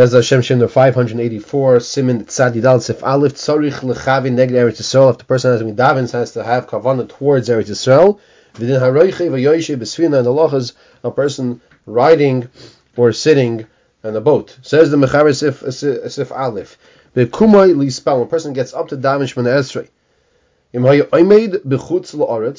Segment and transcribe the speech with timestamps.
[0.00, 5.10] Bez Hashem Shem 584, Simon Tzadidal Sif Aleph, Tzorich Lechavin Neged Eretz Yisrael.
[5.10, 8.18] If the person has Midavins has to have Kavanah towards Eretz Yisrael,
[8.58, 10.72] Within Haroiche Vayoishe Besfina and the Lachas,
[11.04, 12.48] a person riding
[12.96, 13.66] or sitting
[14.02, 14.56] on a boat.
[14.62, 15.62] Says the Mechaber Sif,
[16.10, 16.78] Sif Aleph.
[17.14, 19.86] Bekumai Lispal, when a person gets up to Davish Min Esrei.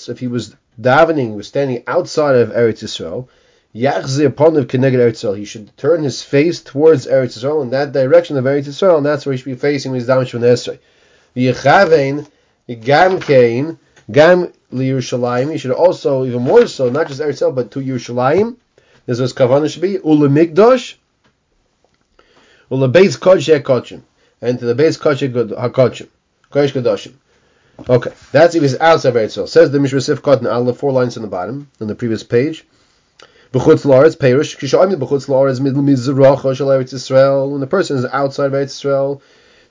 [0.10, 3.28] If he was davening, was standing outside of Eretz Yisrael,
[3.74, 9.06] he should turn his face towards Eretz Yisrael in that direction of Eretz Yisrael, and
[9.06, 10.78] that's where he should be facing with his damage from Esrei.
[11.38, 12.28] V'yechavein
[12.82, 13.80] gam kein
[14.12, 15.54] gam liyerushalayim.
[15.54, 18.58] He should also, even more so, not just Eretz Yisrael, but to Yerushalayim.
[19.06, 20.96] This was kavanah should be ulemikdosh
[22.70, 24.02] ulebeis kodesh hakodesh,
[24.42, 26.10] and to the base kodesh hakodesh,
[26.52, 27.14] kodesh kadoshim.
[27.90, 29.48] Okay, that's if he's outside Eretz Yisrael.
[29.48, 32.66] Says the Mishra Sif the four lines on the bottom, on the previous page.
[33.54, 34.58] B'chutz la'aretz perish.
[34.58, 37.52] Kishayim b'chutz la'aretz midl mizracha shel Eretz Yisrael.
[37.52, 39.20] When the person is outside of Eretz Yisrael,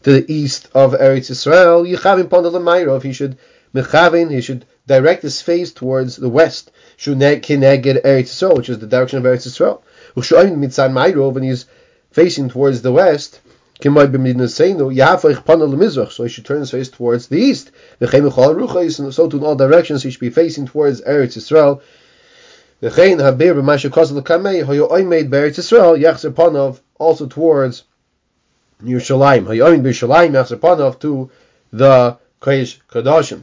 [0.02, 3.02] to the east of Eretz Yisrael, yichavim pondel l'mayro.
[3.02, 3.38] He should
[3.74, 4.30] mechavin.
[4.30, 6.70] He should direct his face towards the west.
[6.98, 9.80] Shuneg kineged Eretz Yisrael, which is the direction of Eretz Yisrael.
[10.14, 11.32] U'shayim mitzad mayro.
[11.32, 11.64] When he's
[12.10, 13.40] facing towards the west.
[13.82, 13.94] So he
[16.28, 17.70] should turn his face towards the east.
[17.98, 18.10] And
[19.14, 21.80] so to in all directions he should be facing towards Eretz Yisrael.
[22.82, 27.82] V'chein habir b'mashu kosel l'kamei hoyo oimed be'eretz Yisrael yachzer panov also towards
[28.82, 29.44] Yerushalayim.
[29.44, 31.30] Hoyo oimed b'Yerushalayim yachzer panov to
[31.74, 33.42] the Kodesh Kodashim.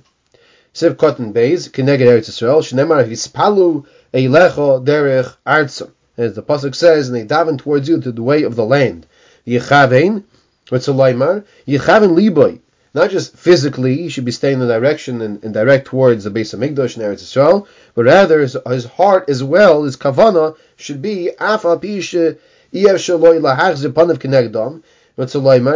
[0.73, 5.91] Siv Kotten Beis kineged Eretz Yisrael shnemar hispalu eilecho derech artzim.
[6.17, 9.05] As the pasuk says, and they daven towards you to the way of the land.
[9.45, 10.23] Yechavein,
[10.69, 11.45] what's a laimar?
[11.67, 12.59] Yechavein liboy
[12.97, 16.31] not just physically, he should be staying in the direction and, and direct towards the
[16.31, 20.55] base of Migdosh and Eretz Yisrael, but rather his, his heart as well, his kavana,
[20.77, 21.29] should be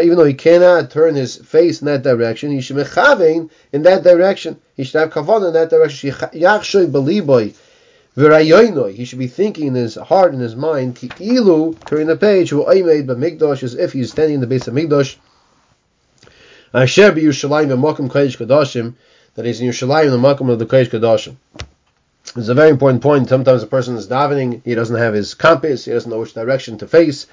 [0.02, 3.84] even though he cannot turn his face in that direction, he should be mechavein in
[3.84, 4.60] that direction.
[4.76, 6.10] He should have kavana in that direction.
[8.96, 13.06] He should be thinking in his heart and his mind, turning the page, who made
[13.06, 15.18] by Migdosh, as if he's standing in the base of Migdosh.
[16.74, 18.94] Asher b'Yushalayim b'Makom Kodesh Kodashim,
[19.36, 21.36] that is in Yerushalayim the Makom of the Kodesh Kodashim.
[22.38, 23.28] It's a very important point.
[23.28, 26.78] Sometimes a person is davening, he doesn't have his compass, he doesn't know which direction
[26.78, 27.28] to face.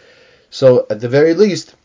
[0.50, 1.76] So at the very least,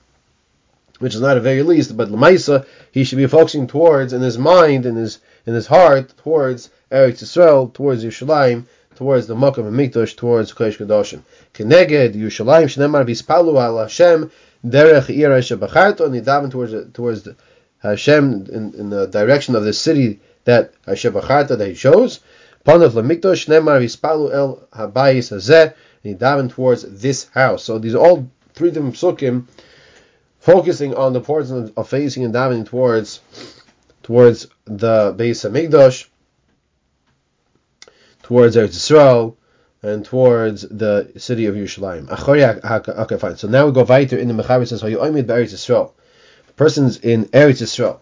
[0.97, 4.39] which is not a very least, but Lamaisa, he should be focusing towards in his
[4.39, 8.63] mind, in his in his heart, towards Eretz Yisrael, towards Yerushalayim,
[8.95, 11.21] towards the Makom of Mikdash, towards Kodesh Kodashim.
[11.53, 14.31] Keneged Yerushalayim Shnemar Vispalu al Hashem
[14.65, 17.35] derech ira shebacharto, and he daven towards towards the
[17.81, 22.19] Hashem in, in the direction of the city that Hashem that he chose.
[22.65, 25.73] Panav lemikdosh nemar hispalu el habayis hazeh, and
[26.03, 27.63] he daven towards this house.
[27.63, 29.47] So these are all three different psukim
[30.39, 33.21] focusing on the importance of, facing and davening towards
[34.01, 36.07] towards the base of Migdosh,
[38.23, 39.35] towards Eretz Yisrael,
[39.83, 42.09] and towards the city of Yerushalayim.
[42.09, 43.37] Okay, fine.
[43.37, 45.91] So now we go weiter in the Mechaber says, "Hayoimid be'Eretz Yisrael."
[46.47, 47.99] The person's in Eretz Yisrael.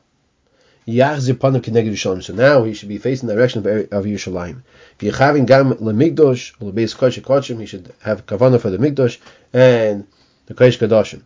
[0.88, 4.64] So now he should be facing the direction of, of Yerushalayim.
[5.00, 7.60] gam lemigdosh lebeis kodesh kodshim.
[7.60, 9.20] He should have kavana for the migdosh
[9.54, 10.08] and
[10.48, 11.22] the kodesh kodashim.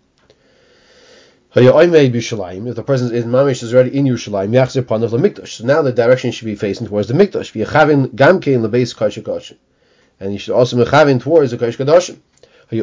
[1.58, 5.48] If the person is mamish is already in Yerushalayim, yachzir panav lemigdosh.
[5.48, 7.54] So now the direction should be facing towards the migdosh.
[8.16, 9.56] gam kein lebeis kodesh kodshim
[10.20, 12.18] and you should also be mechavin towards the Kodesh Kadoshim.
[12.72, 12.80] If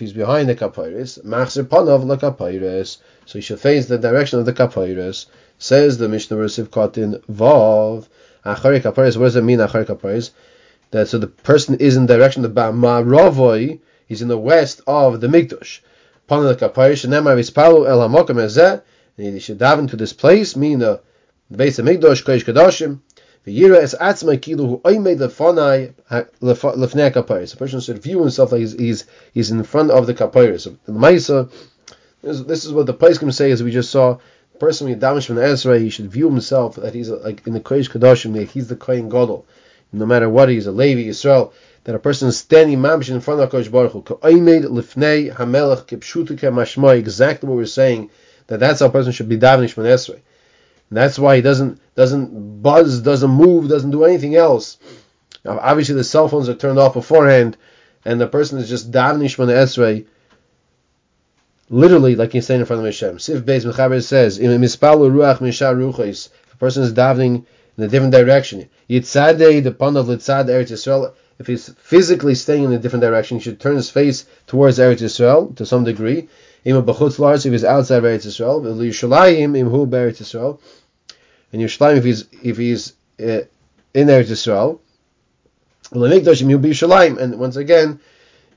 [0.00, 4.46] he's behind the kapayris, machzir panav la kapayris, so he should face the direction of
[4.46, 5.26] the kapayris.
[5.58, 8.08] Says the Mishnah Resiv Kotin Vav.
[8.44, 9.16] Achari kapayris.
[9.16, 9.58] What does it mean?
[9.58, 10.30] Achari kapayris.
[10.90, 13.80] That so the person is in the direction of Ma'ravoi.
[14.06, 15.80] He's in the west of the Mikdash.
[16.28, 17.04] Panav la kapayris.
[17.04, 18.82] Shenema vispalu el hamokim ezeh.
[19.16, 21.00] And he should dive into this place, meaning the,
[21.50, 23.00] the base of Mikdash, Kodesh Kadoshim.
[23.44, 25.92] The es atzma kilu hu oimei lefanai
[26.40, 27.54] lefnei kapayis.
[27.54, 30.62] A person should view himself like he's, he's, he's in front of the kapayis.
[30.62, 31.52] So the Maisa,
[32.22, 34.18] this is what the place can say, as we just saw.
[34.54, 37.52] The person when damish from the Ezra, he should view himself that he's like in
[37.52, 39.46] the Kodesh Kadoshim, that he's the Kohen Gadol.
[39.92, 41.52] No matter what he's a Levi, Israel,
[41.84, 44.02] that a person is standing mamish in front of Kodesh Baruch Hu.
[44.02, 46.96] Oimei lefnei hamelech kipshutika mashma.
[46.98, 48.10] Exactly what we're saying.
[48.46, 50.20] That that's how a person should be davening from Esrei.
[50.90, 54.78] That's why he doesn't doesn't buzz, doesn't move, doesn't do anything else.
[55.44, 57.56] Now, obviously, the cell phones are turned off beforehand,
[58.04, 60.06] and the person is just davening Shemona Esrei,
[61.68, 63.18] literally, like he's saying in front of Hashem.
[63.18, 64.38] Sif Beis Mechaber says.
[64.38, 64.50] If
[66.52, 67.44] a person is davening
[67.76, 72.72] in a different direction, yitzadei the panav litzad eretz Yisrael, if he's physically staying in
[72.72, 76.28] a different direction, he should turn his face towards Eretz Yisrael to some degree.
[76.64, 80.60] If he's outside Eretz Yisrael, Yerushalayim imhu Eretz Yisrael,
[81.52, 83.42] and Yerushalayim if he's if he's uh,
[83.92, 84.78] in Eretz Yisrael,
[85.92, 88.00] and once again,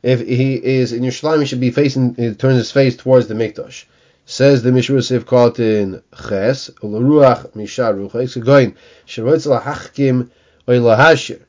[0.03, 3.33] if he is in Yerushalayim, he should be facing, he turns his face towards the
[3.33, 3.85] Mikdash.
[4.29, 8.75] Says the Mishra called in Ches, Ularuach Mishar Rucha, going,
[9.07, 10.29] Sherotz Lahachkim
[10.68, 11.39] Oilahashir.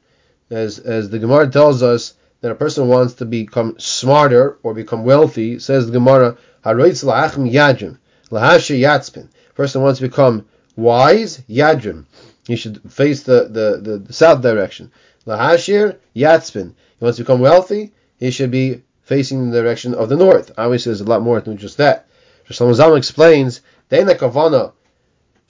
[0.48, 5.02] As, as the Gemara tells us that a person wants to become smarter or become
[5.02, 7.98] wealthy, says the Gemara, Haroitz Lahachim Yadrim,
[8.30, 9.28] Lahashir Yatzpin.
[9.56, 10.46] Person wants to become
[10.76, 12.04] wise, Yadrim.
[12.46, 14.92] He should face the, the, the, the south direction.
[15.26, 16.74] Lahashir Yatzpin.
[17.00, 20.52] He wants to become wealthy, he should be facing the direction of the north.
[20.56, 22.07] Obviously, there's a lot more than just that.
[22.50, 23.60] Shlomo Zalman explains,
[23.90, 24.72] Deina kavana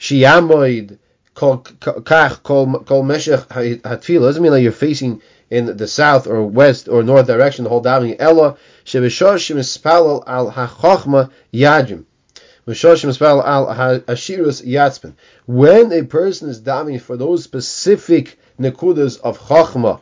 [0.00, 0.98] shiyamoid
[1.34, 7.04] kach kol meshech hatfila doesn't mean that you're facing in the south or west or
[7.04, 8.16] north direction the whole davening.
[8.18, 12.04] Ella shebeshosh mispalal al hachachma yajim.
[15.46, 20.00] When a person is davening for those specific nekudas of chachma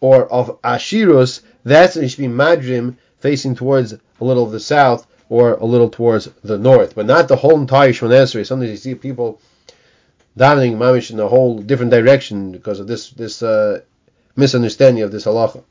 [0.00, 4.60] or of ashirus, that's when you should be madrim facing towards a little of the
[4.60, 8.46] south or a little towards the north, but not the whole entire Shmonesri.
[8.46, 9.40] Sometimes you see people
[10.38, 13.80] davening mamish in a whole different direction because of this this uh,
[14.36, 15.62] misunderstanding of this halacha.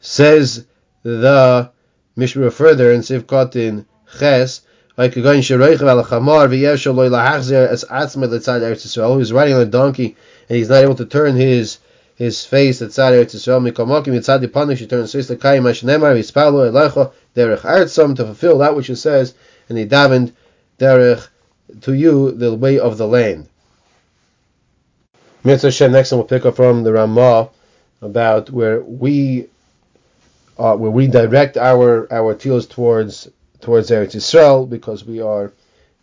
[0.00, 0.66] Says
[1.02, 1.70] the
[2.16, 3.86] Mishra further in Sivkot in
[4.18, 4.62] Ches,
[4.96, 9.54] like going sheroich al chamar v'yesh loy lahachzer es atzmed letzad Eretz Yisrael, who's riding
[9.54, 10.16] on a donkey
[10.48, 11.78] and he's not able to turn his
[12.14, 16.70] his face at Tzad Eretz Yisrael mikomokim yitzad dipanu she turns face lekayim ashnemar v'yispalo
[16.70, 19.34] elecha derech artzam to fulfill that which it says
[19.68, 20.32] and he davened
[20.78, 21.28] derech
[21.82, 23.48] to you the way of the land.
[25.44, 27.50] Mitzvah Hashem, next time we'll pick up from the Ramah
[28.02, 29.46] about where we
[30.58, 33.28] uh, where we direct our our teals towards
[33.60, 35.52] towards Eretz Yisrael because we are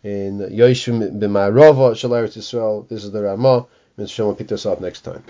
[0.02, 2.88] in Yoshim b'Ma'arova Shal Eretz Yisrael.
[2.88, 3.66] This is the Ramah.
[3.96, 5.22] Mitzvah Hashem will pick this up next time.